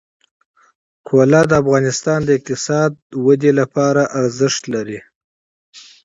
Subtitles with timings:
[1.09, 4.99] زغال د افغانستان د اقتصادي ودې لپاره ارزښت لري.